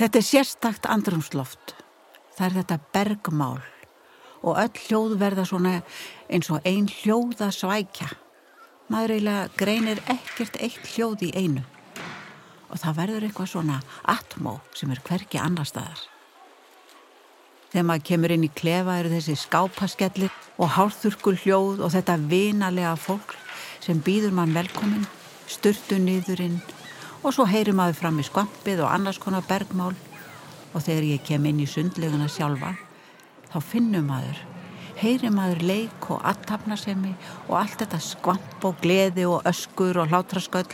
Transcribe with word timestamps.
Þetta 0.00 0.16
er 0.16 0.24
sérstakt 0.24 0.86
andrumsloft. 0.88 1.74
Það 2.32 2.44
er 2.46 2.54
þetta 2.56 2.76
bergmál 2.94 3.58
og 4.40 4.56
öll 4.56 4.78
hljóð 4.86 5.18
verða 5.20 5.44
svona 5.44 5.72
eins 6.32 6.48
og 6.48 6.64
ein 6.64 6.86
hljóða 6.88 7.50
svækja. 7.52 8.08
Maður 8.88 9.12
eiginlega 9.18 9.50
greinir 9.60 10.00
ekkert 10.08 10.56
eitt 10.64 10.88
hljóð 10.94 11.26
í 11.28 11.30
einu 11.36 11.66
og 12.70 12.80
það 12.80 12.96
verður 13.02 13.28
eitthvað 13.28 13.52
svona 13.52 13.76
atmó 14.08 14.56
sem 14.72 14.88
er 14.94 15.04
hverki 15.04 15.42
annar 15.42 15.68
staðar. 15.68 16.00
Þegar 17.68 17.88
maður 17.92 18.08
kemur 18.08 18.36
inn 18.38 18.48
í 18.48 18.52
klefa 18.56 18.96
eru 19.02 19.12
þessi 19.12 19.36
skápaskellir 19.36 20.32
og 20.56 20.76
hálþurkul 20.78 21.36
hljóð 21.44 21.84
og 21.84 21.92
þetta 21.92 22.16
vinalega 22.30 22.96
fólk 22.96 23.36
sem 23.84 24.00
býður 24.00 24.32
mann 24.38 24.56
velkomin, 24.56 25.04
sturtu 25.44 26.00
niðurinn 26.00 26.62
og 27.20 27.34
svo 27.34 27.44
heyrir 27.48 27.76
maður 27.76 27.98
fram 27.98 28.20
í 28.20 28.24
skvampið 28.24 28.84
og 28.84 28.92
annars 28.94 29.20
konar 29.20 29.44
bergmál 29.48 29.92
og 30.72 30.84
þegar 30.84 31.08
ég 31.10 31.26
kem 31.26 31.46
inn 31.50 31.60
í 31.60 31.68
sundleguna 31.68 32.28
sjálfa 32.30 32.74
þá 33.50 33.58
finnum 33.66 34.06
maður, 34.08 34.38
heyrir 35.00 35.34
maður 35.34 35.64
leik 35.66 36.10
og 36.12 36.22
aðtapnasemi 36.30 37.12
og 37.48 37.56
allt 37.60 37.80
þetta 37.82 38.00
skvamp 38.04 38.66
og 38.68 38.78
gleði 38.82 39.26
og 39.28 39.46
öskur 39.50 40.00
og 40.00 40.12
hlátrasköll 40.12 40.68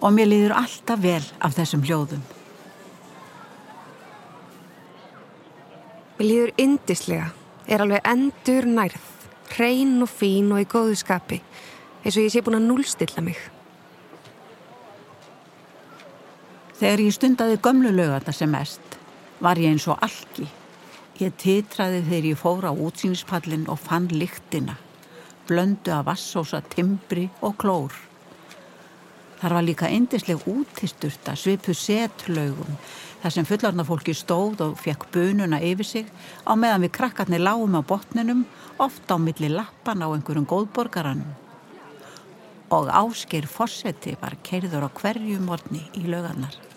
og 0.00 0.14
mér 0.16 0.30
líður 0.30 0.56
alltaf 0.58 1.00
vel 1.04 1.22
af 1.40 1.54
þessum 1.56 1.84
hljóðum. 1.86 2.22
Mér 6.18 6.28
líður 6.28 6.54
indislega, 6.60 7.30
er 7.66 7.82
alveg 7.82 8.04
endur 8.06 8.68
nærð, 8.68 9.10
hrein 9.54 9.96
og 10.04 10.10
fín 10.12 10.52
og 10.54 10.62
í 10.62 10.68
góðu 10.70 10.98
skapi, 10.98 11.40
eins 12.04 12.16
og 12.16 12.24
ég 12.26 12.32
sé 12.34 12.44
búin 12.44 12.60
að 12.60 12.68
núlstilla 12.68 13.24
mig. 13.24 13.40
Þegar 16.74 17.00
ég 17.04 17.14
stundaði 17.14 17.58
gömlu 17.62 17.92
lögata 17.94 18.32
sem 18.34 18.50
mest, 18.50 18.96
var 19.38 19.60
ég 19.62 19.70
eins 19.70 19.84
og 19.86 20.00
algi. 20.02 20.48
Ég 21.20 21.36
titraði 21.38 22.00
þegar 22.08 22.26
ég 22.32 22.40
fór 22.40 22.66
á 22.66 22.72
útsýnispallin 22.74 23.68
og 23.70 23.78
fann 23.78 24.08
lyktina, 24.10 24.74
blöndu 25.46 25.92
af 25.94 26.08
vassósa, 26.08 26.58
timbri 26.74 27.28
og 27.46 27.54
klór. 27.62 27.94
Þar 29.38 29.54
var 29.54 29.66
líka 29.68 29.86
eindisleg 29.86 30.42
útisturta, 30.50 31.36
svipu 31.38 31.76
setlaugum, 31.78 32.74
þar 33.22 33.36
sem 33.36 33.46
fullarna 33.46 33.86
fólki 33.86 34.16
stóð 34.16 34.66
og 34.66 34.76
fekk 34.82 35.06
bununa 35.14 35.62
yfir 35.62 35.86
sig 35.86 36.10
á 36.42 36.58
meðan 36.58 36.88
við 36.88 36.94
krakkarnir 36.98 37.46
lágum 37.46 37.78
á 37.78 37.86
botninum, 37.86 38.42
ofta 38.82 39.14
á 39.14 39.18
milli 39.22 39.52
lappan 39.52 40.02
á 40.02 40.10
einhverjum 40.10 40.50
góðborgaranum. 40.50 41.30
Og 42.74 42.90
ásker 42.90 43.46
fósetti 43.46 44.18
var 44.18 44.40
keirður 44.42 44.88
á 44.88 44.90
hverju 44.90 45.38
morni 45.44 45.86
í 45.94 46.08
lögarnar. 46.08 46.73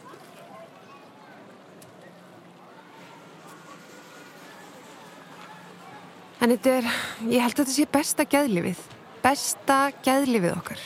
En 6.47 6.53
þetta 6.53 6.73
er, 6.79 6.85
ég 7.27 7.41
held 7.43 7.57
að 7.57 7.59
þetta 7.59 7.73
sé 7.75 7.85
besta 7.91 8.23
gæðlifið, 8.23 8.77
besta 9.19 9.77
gæðlifið 9.99 10.53
okkar. 10.53 10.83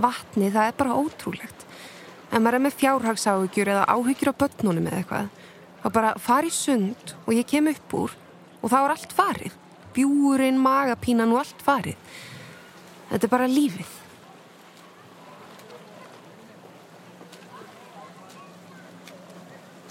Vatni, 0.00 0.46
það 0.48 0.68
er 0.70 0.76
bara 0.78 0.94
ótrúlegt. 0.96 1.64
Ef 2.30 2.38
maður 2.38 2.56
er 2.56 2.62
með 2.64 2.76
fjárhagsáhugjur 2.80 3.70
eða 3.74 3.82
áhugjur 3.92 4.30
á 4.32 4.40
börnunum 4.40 4.88
eða 4.88 5.02
eitthvað 5.02 5.26
þá 5.82 5.88
bara 5.98 6.14
fari 6.24 6.54
sund 6.56 7.12
og 7.26 7.34
ég 7.36 7.44
kem 7.52 7.68
upp 7.74 7.96
úr 7.98 8.14
og 8.62 8.72
þá 8.72 8.78
er 8.78 8.94
allt 8.94 9.12
farið. 9.18 9.58
Bjúurinn, 9.92 10.62
magapínan 10.64 11.36
og 11.36 11.42
allt 11.42 11.60
farið. 11.68 12.16
Þetta 13.12 13.28
er 13.28 13.34
bara 13.36 13.50
lífið. 13.52 13.92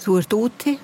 Þú 0.02 0.18
ert 0.24 0.38
úti. 0.42 0.76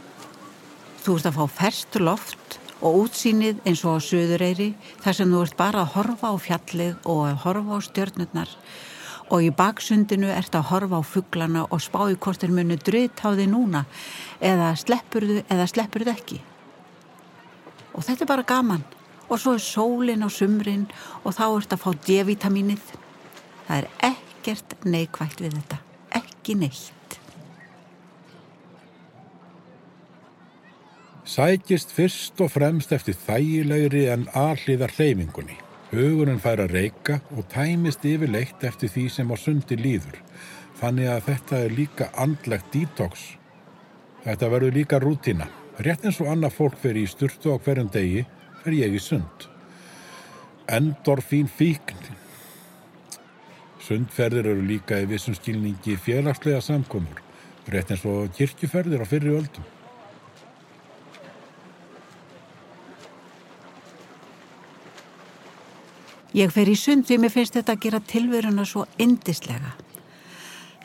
Þú 1.02 1.18
ert 1.18 1.32
að 1.32 1.40
fá 1.42 1.58
ferst 1.64 1.98
loft 1.98 2.49
og 2.80 3.02
útsýnið 3.04 3.60
eins 3.68 3.82
og 3.84 4.00
á 4.00 4.06
söðureyri 4.06 4.70
þar 5.02 5.16
sem 5.16 5.32
þú 5.32 5.42
ert 5.44 5.56
bara 5.58 5.82
að 5.84 5.92
horfa 5.96 6.32
á 6.32 6.36
fjallið 6.40 6.94
og 7.04 7.20
að 7.28 7.42
horfa 7.44 7.76
á 7.76 7.78
stjörnurnar 7.86 8.54
og 9.30 9.44
í 9.46 9.50
baksundinu 9.54 10.30
ert 10.34 10.56
að 10.58 10.68
horfa 10.72 11.00
á 11.00 11.02
fugglana 11.06 11.66
og 11.70 11.82
spá 11.84 12.00
í 12.10 12.16
hvort 12.18 12.42
þeir 12.42 12.54
munu 12.56 12.78
drýtt 12.80 13.22
á 13.22 13.30
því 13.30 13.46
núna 13.52 13.84
eða 14.40 14.72
sleppurðu 14.80 15.42
eða 15.46 15.68
sleppurðu 15.70 16.14
ekki. 16.14 16.40
Og 17.94 18.06
þetta 18.06 18.26
er 18.26 18.32
bara 18.32 18.48
gaman 18.48 18.86
og 19.28 19.38
svo 19.38 19.54
er 19.54 19.62
sólinn 19.62 20.26
á 20.26 20.28
sumrin 20.32 20.88
og 21.22 21.36
þá 21.36 21.44
ert 21.48 21.76
að 21.76 21.84
fá 21.84 21.90
D-vitamínið. 22.06 22.94
Það 23.68 23.76
er 23.76 23.90
ekkert 24.10 24.74
neikvægt 24.82 25.44
við 25.44 25.60
þetta, 25.60 25.78
ekki 26.18 26.58
neitt. 26.58 26.99
Sækist 31.30 31.92
fyrst 31.94 32.40
og 32.42 32.48
fremst 32.50 32.90
eftir 32.90 33.14
þægilegri 33.14 34.00
en 34.10 34.24
alliðar 34.34 34.90
hleyfingunni. 34.96 35.54
Hugurinn 35.92 36.42
fær 36.42 36.64
að 36.64 36.74
reyka 36.74 37.20
og 37.36 37.46
tæmist 37.52 38.02
yfirleitt 38.02 38.64
eftir 38.66 38.90
því 38.90 39.04
sem 39.14 39.30
á 39.30 39.36
sundi 39.38 39.78
líður. 39.78 40.18
Þannig 40.80 41.12
að 41.12 41.22
þetta 41.28 41.62
er 41.68 41.76
líka 41.76 42.10
andlegt 42.24 42.74
detox. 42.74 43.22
Þetta 44.26 44.50
verður 44.56 44.76
líka 44.80 45.02
rútina. 45.04 45.46
Rétt 45.78 46.02
eins 46.08 46.18
og 46.18 46.34
annað 46.34 46.56
fólk 46.58 46.82
fer 46.82 46.98
í 46.98 47.06
sturtu 47.06 47.54
á 47.54 47.62
hverjum 47.62 47.94
degi, 47.94 48.26
fer 48.64 48.80
ég 48.82 48.98
í 48.98 49.06
sund. 49.06 49.50
Endorfín 50.66 51.46
fíkn. 51.46 52.06
Sundferðir 53.86 54.50
eru 54.50 54.66
líka 54.66 54.98
í 54.98 55.06
vissum 55.06 55.38
skilningi 55.38 55.94
félagslega 55.94 56.58
samkomur. 56.58 57.22
Rétt 57.70 57.94
eins 57.94 58.02
og 58.02 58.34
kirkjuferðir 58.34 59.06
á 59.06 59.06
fyrri 59.06 59.38
öldum. 59.38 59.76
Ég 66.36 66.52
fer 66.54 66.68
í 66.70 66.76
sund 66.78 67.08
því 67.08 67.16
mér 67.18 67.32
finnst 67.34 67.56
þetta 67.58 67.74
að 67.74 67.84
gera 67.84 68.00
tilveruna 68.06 68.64
svo 68.68 68.84
indislega. 69.02 69.72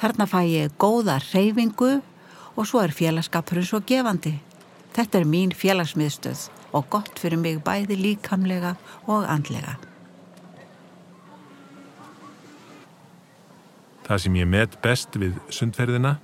Þarna 0.01 0.25
fæ 0.27 0.39
ég 0.49 0.77
góða 0.81 1.19
reyfingu 1.21 1.91
og 2.55 2.67
svo 2.67 2.81
er 2.81 2.93
félagskapurinn 2.95 3.67
svo 3.67 3.81
gefandi. 3.85 4.39
Þetta 4.95 5.19
er 5.19 5.27
mín 5.29 5.53
félagsmiðstöð 5.53 6.47
og 6.75 6.87
gott 6.89 7.19
fyrir 7.19 7.39
mig 7.39 7.61
bæði 7.63 7.97
líkamlega 7.99 8.75
og 9.05 9.27
andlega. 9.29 9.77
Það 14.05 14.21
sem 14.21 14.37
ég 14.37 14.49
met 14.49 14.77
best 14.83 15.17
við 15.17 15.37
sundferðina 15.53 16.17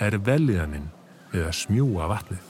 er 0.00 0.18
veliðaninn 0.20 0.90
við 1.32 1.46
að 1.48 1.58
smjúa 1.62 2.08
vatnið. 2.10 2.49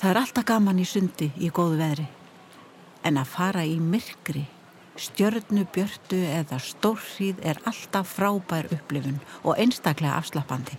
Það 0.00 0.10
er 0.14 0.16
alltaf 0.16 0.44
gaman 0.48 0.78
í 0.80 0.84
sundi 0.88 1.26
í 1.44 1.50
góðu 1.52 1.76
veðri 1.76 2.06
en 3.04 3.18
að 3.20 3.32
fara 3.34 3.66
í 3.68 3.74
myrkri, 3.84 4.46
stjörnubjörtu 4.96 6.20
eða 6.38 6.56
stórrýð 6.64 7.42
er 7.44 7.60
alltaf 7.68 8.14
frábær 8.16 8.70
upplifun 8.72 9.18
og 9.42 9.60
einstaklega 9.60 10.14
afslappandi. 10.16 10.78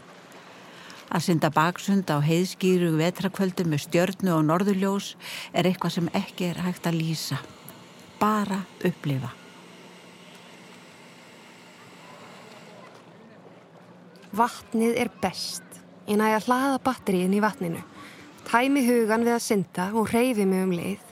Að 1.14 1.26
synda 1.28 1.52
baksund 1.54 2.10
á 2.10 2.18
heiðskýru 2.18 2.96
vetrakvöldu 2.98 3.68
með 3.70 3.84
stjörnu 3.86 4.34
og 4.40 4.42
norðurljós 4.48 5.12
er 5.54 5.70
eitthvað 5.70 5.96
sem 6.00 6.10
ekki 6.18 6.50
er 6.50 6.64
hægt 6.66 6.90
að 6.90 6.98
lýsa. 7.04 7.38
Bara 8.18 8.64
upplifa. 8.82 9.30
Vatnið 14.34 14.98
er 14.98 15.14
best 15.22 15.82
en 16.10 16.26
að 16.26 16.40
ég 16.40 16.50
hlaða 16.50 16.84
batteríin 16.90 17.38
í 17.38 17.46
vatninu 17.46 17.86
tæmi 18.48 18.84
hugan 18.86 19.26
við 19.28 19.36
að 19.36 19.46
synda 19.46 19.90
og 19.98 20.12
reyfi 20.14 20.46
mig 20.48 20.66
um 20.66 20.74
leið, 20.76 21.04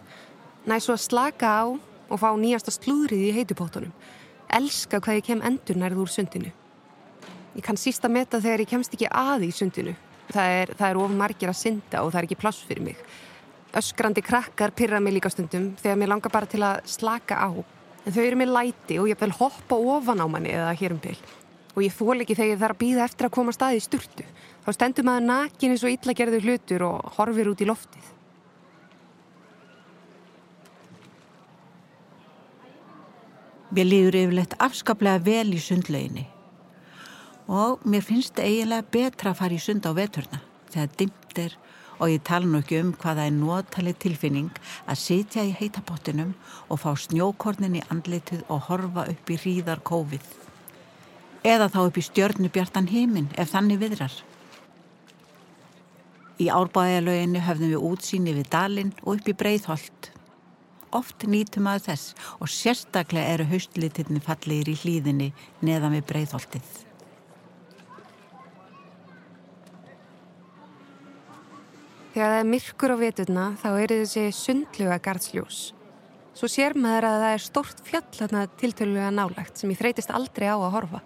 næ 0.67 0.77
svo 0.79 0.95
að 0.95 1.05
slaka 1.05 1.49
á 1.49 1.63
og 2.09 2.17
fá 2.21 2.29
nýjasta 2.33 2.73
slúðrið 2.73 3.27
í 3.29 3.35
heitupótunum, 3.37 3.93
elska 4.49 4.99
hvað 4.99 5.21
ég 5.21 5.27
kem 5.29 5.45
endur 5.45 5.77
nærð 5.77 6.03
úr 6.03 6.11
sundinu. 6.13 6.51
Ég 7.55 7.65
kann 7.65 7.79
sísta 7.79 8.09
meta 8.09 8.39
þegar 8.41 8.63
ég 8.63 8.69
kemst 8.69 8.93
ekki 8.93 9.09
að 9.09 9.49
í 9.49 9.51
sundinu. 9.53 9.95
Það 10.29 10.53
er, 10.59 10.71
það 10.77 10.91
er 10.91 10.99
of 11.01 11.13
margir 11.17 11.49
að 11.49 11.57
synda 11.57 12.03
og 12.05 12.11
það 12.13 12.19
er 12.19 12.27
ekki 12.27 12.37
pláss 12.39 12.61
fyrir 12.67 12.85
mig. 12.85 12.99
Öskrandi 13.79 14.21
krakkar 14.25 14.73
pyrra 14.77 14.99
mig 15.01 15.13
líka 15.13 15.29
stundum 15.29 15.71
þegar 15.81 15.97
mér 15.97 16.11
langar 16.13 16.33
bara 16.33 16.49
til 16.49 16.61
að 16.65 16.79
slaka 16.89 17.37
á. 17.37 17.49
En 18.05 18.13
þau 18.15 18.21
eru 18.23 18.37
með 18.39 18.53
læti 18.55 18.99
og 19.01 19.09
ég 19.09 19.19
vil 19.19 19.35
hoppa 19.37 19.77
ofan 19.77 20.21
á 20.21 20.27
manni 20.29 20.53
eða 20.53 20.71
hér 20.77 20.95
um 20.95 21.01
byrj. 21.01 21.19
Og 21.75 21.83
ég 21.85 21.93
þól 21.93 22.21
ekki 22.23 22.37
þegar 22.37 22.53
ég 22.53 22.61
þarf 22.61 22.77
að 22.77 22.81
býða 22.83 23.05
eftir 23.05 23.27
að 23.27 23.35
koma 23.37 23.53
staði 23.53 23.81
í 23.81 23.83
sturtu. 23.85 24.25
Þá 24.65 24.71
stendur 24.75 25.07
maður 25.07 25.27
nakin 25.27 25.73
eins 25.73 25.83
og 25.85 25.93
illagerður 25.93 26.47
hlutur 26.47 26.85
og 26.87 27.13
horfir 27.17 27.51
út 27.51 27.61
í 27.63 27.67
loftið. 27.69 28.09
Mér 33.69 33.85
líður 33.85 34.19
yfirleitt 34.23 34.57
afskaplega 34.65 35.21
vel 35.21 35.53
í 35.53 35.61
sundleginni 35.61 36.25
og 37.49 37.81
mér 37.89 38.03
finnst 38.05 38.37
eiginlega 38.41 38.85
betra 38.93 39.31
að 39.31 39.39
fara 39.41 39.57
í 39.57 39.61
sund 39.61 39.85
á 39.85 39.93
veturna 39.97 40.39
þegar 40.69 40.95
dimt 40.97 41.41
er 41.41 41.55
og 41.99 42.11
ég 42.13 42.23
tala 42.25 42.47
nú 42.47 42.61
ekki 42.61 42.79
um 42.79 42.91
hvaða 43.01 43.25
er 43.27 43.35
notaleg 43.35 43.97
tilfinning 44.01 44.51
að 44.85 45.01
sitja 45.01 45.43
í 45.45 45.55
heitapottinum 45.57 46.35
og 46.69 46.81
fá 46.83 46.91
snjókornin 46.95 47.77
í 47.79 47.85
andlitið 47.91 48.45
og 48.47 48.69
horfa 48.69 49.07
upp 49.11 49.33
í 49.33 49.39
hríðar 49.41 49.83
kófið. 49.85 50.23
Eða 51.43 51.69
þá 51.73 51.79
upp 51.85 51.99
í 51.99 52.05
stjörnubjartan 52.05 52.89
heiminn 52.91 53.29
ef 53.37 53.51
þannig 53.53 53.81
viðrar. 53.83 54.15
Í 56.39 56.47
árbæðalöginni 56.47 57.41
höfðum 57.43 57.73
við 57.73 57.85
útsýni 57.89 58.33
við 58.37 58.45
dalinn 58.53 58.93
og 59.03 59.17
upp 59.17 59.27
í 59.27 59.35
Breitholt. 59.35 60.11
Oft 60.95 61.25
nýtum 61.27 61.67
að 61.69 61.89
þess 61.89 62.13
og 62.39 62.49
sérstaklega 62.49 63.33
eru 63.35 63.47
haustlitinni 63.49 64.21
fallegir 64.23 64.71
í 64.71 64.77
hlýðinni 64.79 65.33
neðan 65.61 65.97
við 65.97 66.05
Breitholtið. 66.13 66.69
Þegar 72.13 72.31
það 72.33 72.39
er 72.39 72.47
myrkur 72.49 72.93
á 72.95 72.97
veturna 73.03 73.43
þá 73.59 73.67
eru 73.73 73.99
þessi 74.01 74.23
sundluga 74.33 74.97
gardsljós. 75.03 75.59
Svo 76.39 76.47
sér 76.47 76.73
maður 76.79 77.09
að 77.09 77.17
það 77.25 77.35
er 77.35 77.43
stort 77.43 77.83
fjall 77.85 78.07
þarna 78.15 78.45
tiltölulega 78.59 79.11
nálægt 79.11 79.59
sem 79.59 79.75
ég 79.75 79.79
þreytist 79.81 80.15
aldrei 80.15 80.47
á 80.47 80.55
að 80.55 80.73
horfa. 80.77 81.03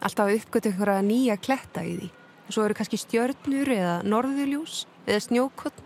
Alltaf 0.00 0.32
uppgötu 0.32 0.72
ykkur 0.72 0.94
að 0.94 1.04
nýja 1.06 1.36
kletta 1.36 1.84
í 1.84 1.94
því. 1.98 2.10
Og 2.50 2.54
svo 2.56 2.64
eru 2.66 2.74
kannski 2.74 2.98
stjörnur 2.98 3.68
eða 3.70 4.00
norðuljós 4.02 4.80
eða 5.06 5.20
snjókotn. 5.22 5.84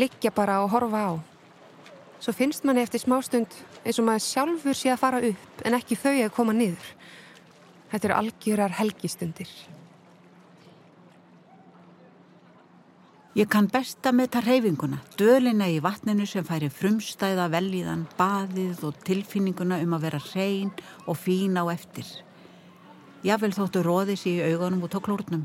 Liggja 0.00 0.30
bara 0.32 0.62
og 0.64 0.70
horfa 0.72 1.00
á. 1.12 1.12
Svo 2.24 2.32
finnst 2.32 2.64
manni 2.64 2.80
eftir 2.80 3.02
smástund 3.02 3.52
eins 3.84 3.98
og 4.00 4.06
maður 4.06 4.24
sjálfur 4.24 4.78
sé 4.78 4.88
að 4.94 5.02
fara 5.02 5.18
upp 5.28 5.60
en 5.68 5.76
ekki 5.76 5.98
þau 6.00 6.14
að 6.14 6.32
koma 6.38 6.54
niður. 6.56 6.86
Þetta 7.90 8.08
eru 8.08 8.16
algjörar 8.16 8.76
helgistundir. 8.78 9.50
Ég 13.36 13.52
kann 13.52 13.68
besta 13.68 14.14
með 14.16 14.32
það 14.38 14.48
reyfinguna, 14.48 15.02
dölina 15.20 15.68
í 15.68 15.82
vatninu 15.84 16.24
sem 16.32 16.48
færi 16.48 16.72
frumstæða 16.72 17.50
velíðan, 17.52 18.08
baðið 18.16 18.88
og 18.88 19.04
tilfinninguna 19.04 19.82
um 19.84 19.94
að 20.00 20.08
vera 20.08 20.24
hrein 20.30 20.72
og 21.04 21.20
fín 21.20 21.60
á 21.60 21.68
eftir. 21.76 22.08
Jável 23.20 23.52
þóttu 23.52 23.84
róðis 23.84 24.24
í 24.32 24.38
augunum 24.48 24.88
út 24.88 24.96
á 24.96 25.04
klórnum. 25.04 25.44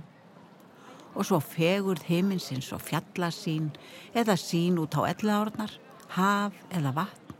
Og 1.13 1.27
svo 1.27 1.39
fegurð 1.44 2.07
heiminsins 2.10 2.71
og 2.74 2.81
fjallasín 2.81 3.69
eða 4.18 4.38
sín 4.39 4.80
út 4.81 4.98
á 4.98 5.06
ellaárnar, 5.12 5.74
haf 6.15 6.56
eða 6.74 6.94
vatn, 6.95 7.36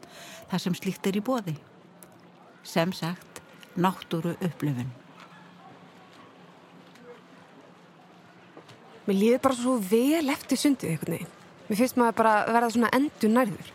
það 0.52 0.66
sem 0.66 0.76
slíkt 0.78 1.10
er 1.10 1.18
í 1.18 1.24
bóði. 1.26 1.56
Sem 2.64 2.94
sagt, 2.94 3.42
náttúru 3.76 4.36
upplöfun. 4.38 4.92
Mér 9.04 9.18
líður 9.20 9.42
bara 9.44 9.58
svo 9.58 9.80
vel 9.84 10.30
eftir 10.32 10.60
sundið 10.60 10.94
einhvern 10.94 11.18
veginn. 11.18 11.34
Mér 11.68 11.80
finnst 11.80 11.98
maður 12.00 12.20
bara 12.22 12.36
verða 12.48 12.70
svona 12.72 12.92
endur 12.96 13.34
nærður. 13.34 13.74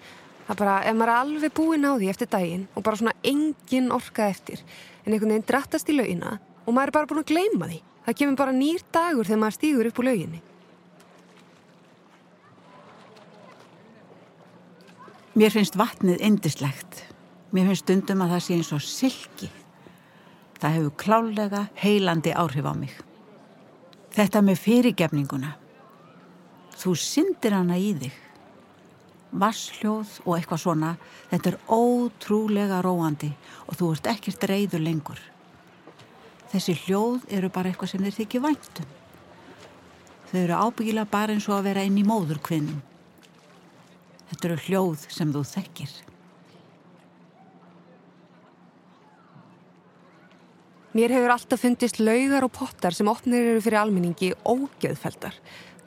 Það 0.48 0.60
bara, 0.62 0.76
ef 0.88 0.94
maður 0.96 1.12
er 1.12 1.18
alveg 1.18 1.54
búinn 1.58 1.84
á 1.84 1.92
því 1.92 2.08
eftir 2.08 2.30
daginn 2.32 2.64
og 2.72 2.84
bara 2.86 2.96
svona 2.96 3.12
engin 3.26 3.90
orka 3.92 4.30
eftir 4.32 4.62
en 5.04 5.12
einhvern 5.12 5.34
veginn 5.34 5.48
drattast 5.50 5.90
í 5.92 5.96
laugina 5.98 6.38
og 6.64 6.72
maður 6.72 6.88
er 6.88 6.96
bara 6.96 7.10
búinn 7.10 7.20
að 7.20 7.32
gleyma 7.34 7.68
því. 7.68 7.80
Það 8.08 8.16
kemur 8.16 8.37
bara 8.40 8.52
nýr 8.56 8.81
dagur 8.88 9.26
þegar 9.28 9.40
maður 9.43 9.55
stýgur 9.58 9.88
upp 9.90 9.99
úr 10.00 10.06
lauginni. 10.08 10.38
Mér 15.37 15.52
finnst 15.52 15.76
vatnið 15.76 16.25
indislegt. 16.25 17.02
Mér 17.52 17.69
finnst 17.69 17.84
stundum 17.84 18.25
að 18.25 18.32
það 18.32 18.43
sé 18.46 18.56
eins 18.56 18.72
og 18.72 18.82
silki. 18.87 19.50
Það 20.56 20.78
hefur 20.78 20.96
klálega 21.05 21.62
heilandi 21.84 22.32
áhrif 22.32 22.64
á 22.64 22.75
mig. 22.81 22.96
Þetta 24.16 24.46
með 24.49 24.64
fyrirgefninguna. 24.64 25.54
Þú 26.81 26.96
syndir 27.04 27.61
hana 27.61 27.76
í 27.76 27.93
þig. 27.93 28.20
Vassljóð 29.37 30.22
og 30.25 30.38
eitthvað 30.38 30.64
svona, 30.64 30.99
þetta 31.28 31.52
er 31.52 31.64
ótrúlega 31.69 32.81
róandi 32.81 33.34
og 33.69 33.76
þú 33.76 33.96
ert 33.99 34.14
ekkert 34.16 34.49
reyður 34.49 34.88
lengur. 34.88 35.20
Þessi 36.48 36.74
hljóð 36.86 37.26
eru 37.36 37.50
bara 37.52 37.68
eitthvað 37.68 37.90
sem 37.92 38.04
þeir 38.06 38.16
þykja 38.22 38.40
væntum. 38.44 38.92
Þau 40.28 40.38
eru 40.40 40.60
ábyggilega 40.64 41.10
bara 41.12 41.34
eins 41.34 41.48
og 41.48 41.58
að 41.58 41.66
vera 41.68 41.84
inn 41.84 41.96
í 42.00 42.04
móðurkvinnum. 42.08 42.78
Þetta 44.28 44.48
eru 44.48 44.60
hljóð 44.66 45.06
sem 45.12 45.32
þú 45.32 45.42
þekkir. 45.48 45.94
Mér 50.96 51.14
hefur 51.14 51.34
alltaf 51.34 51.62
fundist 51.62 52.00
laugar 52.00 52.46
og 52.46 52.52
pottar 52.56 52.96
sem 52.96 53.08
opnir 53.08 53.52
eru 53.52 53.64
fyrir 53.64 53.82
almenningi 53.82 54.32
ógeðfeldar. 54.48 55.36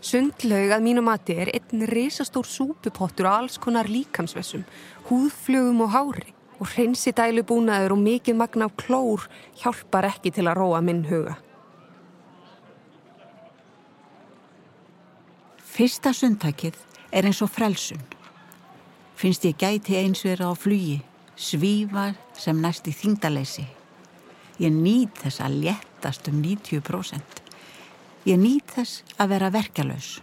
Sundlaug 0.02 0.74
að 0.74 0.86
mínu 0.86 1.02
mati 1.06 1.36
er 1.42 1.52
einn 1.58 1.86
risastór 1.90 2.48
súpupottur 2.50 3.28
og 3.30 3.34
alls 3.42 3.58
konar 3.62 3.90
líkamsvessum, 3.90 4.64
húðflögum 5.10 5.84
og 5.86 5.92
hári 5.94 6.36
og 6.62 6.70
hreinsi 6.76 7.10
dælu 7.18 7.42
búnaður 7.48 7.96
og 7.96 8.04
mikið 8.04 8.38
magna 8.38 8.70
á 8.70 8.72
klór 8.78 9.26
hjálpar 9.64 10.06
ekki 10.12 10.32
til 10.36 10.46
að 10.46 10.60
róa 10.62 10.82
minn 10.86 11.08
huga. 11.10 11.40
Fyrsta 15.72 16.14
sundtakið 16.14 16.78
er 17.12 17.26
eins 17.26 17.42
og 17.42 17.50
frelsun. 17.50 18.02
Finnst 19.18 19.46
ég 19.48 19.58
gæti 19.58 19.98
eins 19.98 20.22
vera 20.26 20.52
á 20.52 20.54
flugi, 20.54 21.00
svífar 21.36 22.14
sem 22.38 22.62
næst 22.62 22.90
í 22.90 22.94
þingdaleysi. 22.94 23.66
Ég 24.62 24.74
nýt 24.74 25.24
þess 25.24 25.42
að 25.42 25.62
léttast 25.66 26.30
um 26.30 26.42
90%. 26.44 27.40
Ég 28.30 28.38
nýt 28.38 28.76
þess 28.76 29.02
að 29.18 29.34
vera 29.34 29.50
verkjalös. 29.50 30.20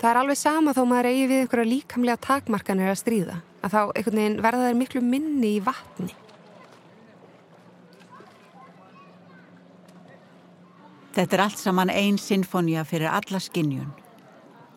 Það 0.00 0.10
er 0.10 0.20
alveg 0.20 0.38
sama 0.38 0.74
þó 0.76 0.82
maður 0.90 1.08
eigi 1.10 1.24
við 1.30 1.40
einhverja 1.44 1.70
líkamlega 1.70 2.22
takmarkanir 2.26 2.90
að 2.92 3.00
stríða. 3.00 3.38
Að 3.64 3.74
þá 3.74 3.80
einhvern 3.84 4.20
veginn 4.20 4.42
verða 4.44 4.68
þeir 4.68 4.78
miklu 4.80 5.02
minni 5.04 5.50
í 5.54 5.62
vatni. 5.64 6.10
Þetta 11.14 11.36
er 11.36 11.44
allt 11.44 11.60
saman 11.62 11.94
einn 11.94 12.18
sinfonía 12.18 12.82
fyrir 12.88 13.12
alla 13.14 13.40
skinnjun. 13.40 13.92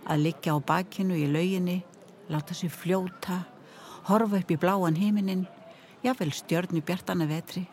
Að 0.08 0.24
liggja 0.30 0.54
á 0.54 0.62
bakinu 0.62 1.18
í 1.18 1.26
lauginni, 1.34 1.82
láta 2.30 2.56
sér 2.56 2.72
fljóta, 2.72 3.42
horfa 4.08 4.40
upp 4.40 4.54
í 4.54 4.60
bláan 4.62 5.02
heiminin 5.02 5.48
jáfnvel 6.06 6.32
stjörn 6.36 6.78
í 6.78 6.86
bjartana 6.86 7.28
vetri, 7.28 7.66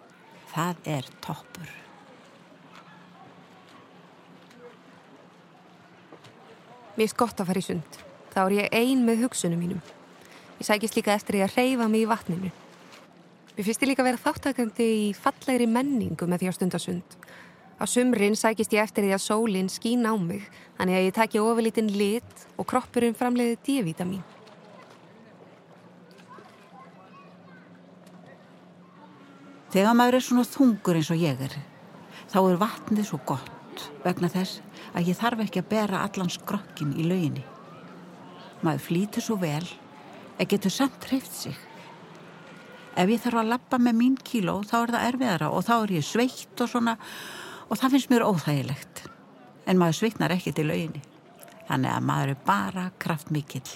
það 0.55 0.93
er 0.97 1.11
toppur. 1.23 1.84
Mér 6.95 7.09
er 7.11 7.17
gott 7.19 7.41
að 7.43 7.49
fara 7.51 7.59
í 7.59 7.67
sund. 7.67 7.97
Þá 8.31 8.41
er 8.45 8.53
ég 8.55 8.75
ein 8.79 9.01
með 9.07 9.25
hugsunum 9.25 9.59
mínum. 9.59 9.81
Ég 10.61 10.67
sækist 10.69 10.95
líka 10.95 11.15
eftir 11.15 11.41
ég 11.41 11.49
að 11.49 11.57
reyfa 11.59 11.89
mig 11.91 12.05
í 12.05 12.11
vatninu. 12.11 12.51
Mér 13.55 13.67
finnst 13.67 13.83
ég 13.83 13.91
líka 13.91 14.05
að 14.05 14.11
vera 14.13 14.23
þáttakandi 14.23 14.87
í 14.99 15.09
fallegri 15.19 15.67
menningu 15.71 16.29
með 16.31 16.43
því 16.43 16.51
að 16.51 16.57
stunda 16.59 16.81
sund. 16.83 17.17
Á 17.79 17.85
sumrin 17.91 18.39
sækist 18.39 18.75
ég 18.75 18.87
eftir 18.87 19.07
því 19.07 19.17
að 19.17 19.25
sólinn 19.25 19.71
skín 19.71 20.07
á 20.07 20.15
mig, 20.15 20.47
þannig 20.79 20.99
að 20.99 21.07
ég 21.09 21.17
takja 21.17 21.43
ofurlítinn 21.43 21.91
lit 21.99 22.47
og 22.55 22.69
kroppurinn 22.71 23.19
framleiði 23.19 23.59
D-vitamin. 23.67 24.23
Þegar 29.75 29.99
maður 29.99 30.21
er 30.21 30.27
svona 30.29 30.47
þungur 30.47 31.01
eins 31.01 31.11
og 31.11 31.19
ég 31.19 31.43
er, 31.43 31.59
þá 32.31 32.39
er 32.45 32.63
vatnið 32.63 33.11
svo 33.11 33.19
gott 33.27 33.54
vegna 34.05 34.31
þess 34.33 34.61
að 34.95 35.11
ég 35.11 35.19
þarf 35.19 35.45
ekki 35.45 35.63
að 35.63 35.71
bera 35.73 36.03
allan 36.07 36.33
skrokkin 36.33 36.95
í 36.99 37.07
lauginni. 37.09 37.45
Maður 38.65 38.85
flýtur 38.87 39.25
svo 39.25 39.39
vel 39.41 39.65
að 40.39 40.51
getur 40.55 40.75
samt 40.75 41.09
hreift 41.11 41.33
sig. 41.35 41.57
Ef 42.95 43.11
ég 43.11 43.23
þarf 43.23 43.41
að 43.43 43.51
lappa 43.55 43.81
með 43.83 43.99
mín 43.99 44.19
kíló 44.23 44.61
þá 44.67 44.77
er 44.81 44.95
það 44.95 45.09
erfiðara 45.09 45.51
og 45.51 45.67
þá 45.67 45.75
er 45.77 45.95
ég 45.97 46.07
sveitt 46.07 46.63
og 46.63 46.71
svona 46.71 46.95
og 47.69 47.81
það 47.81 47.97
finnst 47.97 48.13
mér 48.13 48.27
óþægilegt. 48.29 49.03
En 49.67 49.81
maður 49.81 49.99
sveitnar 49.99 50.35
ekki 50.35 50.53
til 50.55 50.69
lauginni. 50.69 51.03
Þannig 51.69 51.95
að 51.95 52.07
maður 52.11 52.35
er 52.35 52.41
bara 52.47 52.87
kraftmikill. 53.01 53.67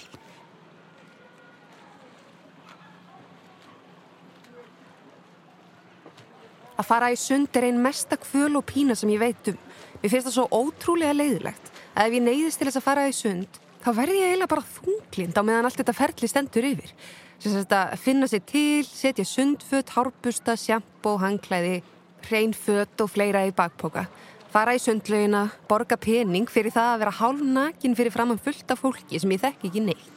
Að 6.79 6.87
fara 6.87 7.09
í 7.11 7.17
sund 7.19 7.55
er 7.59 7.67
einn 7.67 7.81
mesta 7.83 8.15
kvöl 8.15 8.53
og 8.55 8.63
pína 8.69 8.95
sem 8.95 9.09
ég 9.11 9.19
veit 9.19 9.49
um. 9.51 9.57
Mér 9.99 10.13
finnst 10.13 10.29
það 10.29 10.35
svo 10.37 10.45
ótrúlega 10.47 11.15
leiðilegt 11.17 11.73
að 11.91 12.05
ef 12.05 12.13
ég 12.15 12.23
neyðist 12.23 12.61
til 12.61 12.69
þess 12.69 12.79
að 12.79 12.85
fara 12.85 13.07
í 13.09 13.15
sund 13.15 13.57
þá 13.83 13.89
verði 13.97 14.19
ég 14.21 14.29
eiginlega 14.29 14.53
bara 14.53 14.69
þunglind 14.77 15.39
á 15.39 15.43
meðan 15.43 15.67
allt 15.67 15.79
þetta 15.81 15.95
ferli 15.97 16.29
stendur 16.31 16.67
yfir. 16.69 16.93
Þess 17.39 17.73
að 17.75 17.95
finna 18.03 18.27
sér 18.31 18.43
til, 18.47 18.83
setja 18.87 19.25
sundfött, 19.27 19.91
hárbusta, 19.95 20.55
sjampo, 20.59 21.17
hangklæði, 21.19 21.81
hreinfött 22.27 23.03
og 23.03 23.11
fleira 23.11 23.45
í 23.47 23.53
bakpoka. 23.55 24.05
Fara 24.51 24.73
í 24.75 24.79
sundlaugina, 24.81 25.45
borga 25.69 25.95
pening 25.99 26.47
fyrir 26.51 26.73
það 26.75 26.93
að 26.93 27.03
vera 27.03 27.17
hálfnakin 27.19 27.95
fyrir 27.95 28.15
framann 28.15 28.41
fullt 28.43 28.71
af 28.71 28.81
fólki 28.83 29.19
sem 29.19 29.35
ég 29.35 29.43
þekk 29.43 29.67
ekki 29.67 29.83
neitt. 29.83 30.15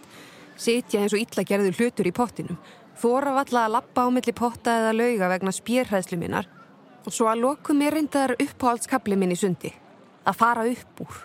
Setja 0.62 1.02
eins 1.02 1.14
og 1.14 1.22
illa 1.22 1.46
gerður 1.46 1.78
hlutur 1.78 2.06
í 2.06 2.14
pottinum 2.14 2.58
þóra 3.02 3.34
valla 3.34 3.66
að 3.66 3.74
lappa 3.76 4.06
á 4.06 4.08
milli 4.14 4.34
potta 4.36 4.78
eða 4.78 4.94
lauga 4.94 5.30
vegna 5.32 5.52
spjérhæðslu 5.54 6.18
minnar 6.20 6.46
og 7.02 7.10
svo 7.10 7.26
að 7.26 7.42
loku 7.42 7.74
mér 7.74 7.96
reyndar 7.96 8.36
uppáhaldskabli 8.38 9.18
minn 9.18 9.34
í 9.34 9.38
sundi, 9.38 9.72
að 10.22 10.38
fara 10.38 10.66
upp 10.70 11.02
úr. 11.02 11.20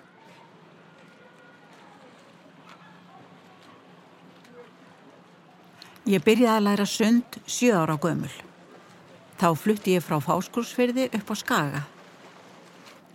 Ég 6.07 6.23
byrjaði 6.23 6.55
að 6.55 6.65
læra 6.69 6.87
sund 6.87 7.37
sjö 7.45 7.75
ára 7.75 7.97
gömul. 7.99 8.31
Þá 9.37 9.49
flutti 9.59 9.93
ég 9.97 10.05
frá 10.05 10.17
fáskursfyrði 10.23 11.09
upp 11.13 11.29
á 11.29 11.35
Skaga. 11.35 11.81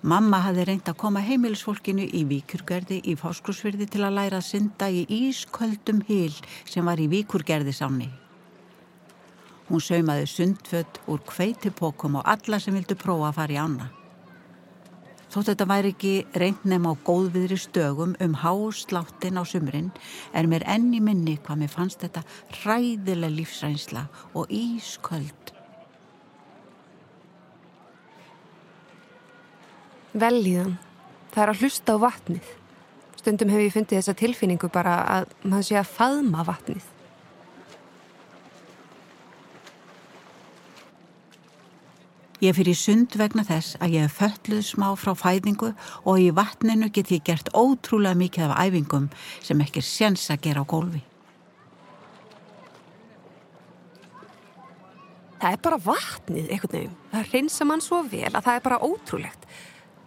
Mamma 0.03 0.43
hafði 0.45 0.67
reynd 0.69 0.91
að 0.91 0.99
koma 1.01 1.23
heimilisfólkinu 1.25 2.05
í 2.05 2.23
Víkurgerði 2.29 3.01
í 3.09 3.17
fáskursfyrði 3.19 3.89
til 3.91 4.05
að 4.05 4.19
læra 4.21 4.43
að 4.43 4.49
synda 4.51 4.91
í 4.93 5.07
ísköldum 5.09 6.03
hil 6.11 6.35
sem 6.69 6.85
var 6.85 7.01
í 7.01 7.09
Víkurgerðisáni. 7.11 8.11
Hún 9.73 9.81
saumaði 9.81 10.27
sundfött 10.29 10.99
úr 11.09 11.23
kveitipokum 11.25 12.19
og 12.21 12.27
alla 12.29 12.59
sem 12.61 12.75
vildu 12.77 12.93
prófa 13.01 13.31
að 13.31 13.39
fara 13.39 13.55
í 13.55 13.57
ána. 13.57 13.87
Þótt 15.33 15.49
þetta 15.49 15.67
væri 15.71 15.93
ekki 15.95 16.11
reynd 16.37 16.67
nefn 16.69 16.91
á 16.93 16.95
góðviðri 17.09 17.57
stögum 17.57 18.13
um 18.21 18.35
hásláttin 18.37 19.41
á 19.41 19.49
sumrin 19.49 19.89
er 20.37 20.45
mér 20.45 20.67
enni 20.69 21.01
minni 21.01 21.39
hvað 21.41 21.63
mér 21.63 21.73
fannst 21.73 22.05
þetta 22.05 22.21
ræðileg 22.59 23.33
lífsrænsla 23.39 24.05
og 24.37 24.53
ísköld. 24.53 25.55
Velíðan, 30.13 30.77
það 31.33 31.47
er 31.47 31.55
að 31.55 31.65
hlusta 31.65 31.97
á 31.97 32.05
vatnið. 32.05 32.57
Stundum 33.17 33.57
hef 33.57 33.71
ég 33.71 33.73
fundið 33.73 34.03
þessa 34.03 34.21
tilfinningu 34.21 34.69
bara 34.69 35.01
að 35.17 35.33
maður 35.47 35.71
sé 35.71 35.81
að 35.81 35.95
faðma 35.97 36.45
vatnið. 36.45 36.92
Ég 42.43 42.57
fyrir 42.59 42.75
sund 42.75 43.15
vegna 43.15 43.45
þess 43.47 43.77
að 43.79 43.93
ég 43.95 44.09
hef 44.09 44.17
fölluð 44.19 44.65
smá 44.67 44.89
frá 44.99 45.13
fæðingu 45.15 45.69
og 46.11 46.17
í 46.19 46.33
vatninu 46.35 46.89
get 46.91 47.13
ég 47.15 47.23
gert 47.23 47.53
ótrúlega 47.55 48.19
mikið 48.19 48.49
af 48.49 48.65
æfingum 48.65 49.07
sem 49.47 49.63
ekki 49.63 49.79
er 49.79 49.87
séns 49.87 50.25
að 50.35 50.41
gera 50.49 50.65
á 50.67 50.71
gólfi. 50.73 51.05
Það 55.39 55.55
er 55.55 55.63
bara 55.69 55.81
vatnið 55.87 56.51
einhvern 56.51 56.75
veginn. 56.75 56.99
Það 57.15 57.33
reynsa 57.37 57.69
mann 57.71 57.87
svo 57.87 58.03
vel 58.11 58.33
að 58.33 58.43
það 58.43 58.59
er 58.59 58.67
bara 58.67 58.83
ótrúlegt. 58.91 59.49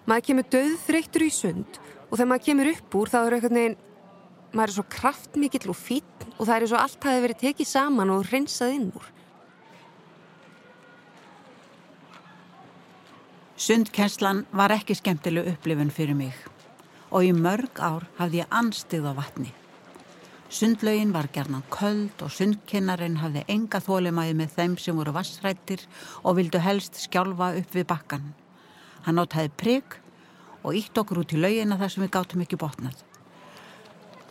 Maður 0.04 0.28
kemur 0.28 0.52
döðþreyttur 0.58 1.28
í 1.30 1.32
sund 1.40 1.82
og 2.10 2.18
þegar 2.18 2.32
maður 2.34 2.48
kemur 2.50 2.74
upp 2.76 3.00
úr 3.00 3.16
þá 3.16 3.20
er 3.22 3.40
einhvern 3.40 3.62
veginn, 3.62 3.82
maður 4.52 4.74
er 4.74 4.76
svo 4.82 4.90
kraftmikill 5.00 5.72
og 5.72 5.80
fít 5.80 6.30
og 6.36 6.46
það 6.50 6.56
er 6.58 6.72
svo 6.74 6.84
allt 6.84 7.08
hafi 7.08 7.28
verið 7.30 7.44
tekið 7.48 7.72
saman 7.78 8.12
og 8.12 8.28
reynsað 8.28 8.76
inn 8.76 8.90
úr. 8.92 9.15
Sundkenslan 13.56 14.42
var 14.52 14.74
ekki 14.76 14.98
skemmtileg 15.00 15.46
upplifun 15.54 15.88
fyrir 15.88 16.18
mig 16.20 16.34
og 17.08 17.24
í 17.24 17.30
mörg 17.32 17.80
ár 17.80 18.04
hafði 18.18 18.42
ég 18.42 18.52
anstigð 18.52 19.08
á 19.08 19.14
vatni. 19.16 19.54
Sundlaugin 20.52 21.14
var 21.16 21.30
gerðan 21.32 21.64
köld 21.72 22.20
og 22.26 22.34
sundkennarinn 22.36 23.16
hafði 23.22 23.46
enga 23.56 23.80
þólimaði 23.80 24.36
með 24.42 24.58
þeim 24.58 24.76
sem 24.84 25.00
voru 25.00 25.16
vassrættir 25.16 25.86
og 26.24 26.36
vildu 26.42 26.60
helst 26.60 27.00
skjálfa 27.06 27.54
upp 27.62 27.80
við 27.80 27.88
bakkan. 27.94 28.28
Hann 29.08 29.24
áttaði 29.24 29.56
prigg 29.64 29.98
og 30.60 30.76
ítt 30.76 31.00
okkur 31.00 31.24
út 31.24 31.32
í 31.32 31.40
laugina 31.40 31.80
þar 31.80 31.96
sem 31.96 32.04
við 32.04 32.14
gáttum 32.20 32.44
ekki 32.44 32.60
botnað. 32.60 33.00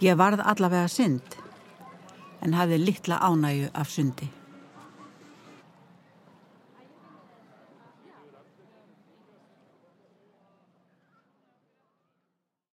Ég 0.04 0.20
varð 0.20 0.44
allavega 0.44 0.92
synd 0.92 1.40
en 2.44 2.60
hafði 2.60 2.84
litla 2.84 3.24
ánægu 3.24 3.72
af 3.72 3.88
sundi. 3.88 4.28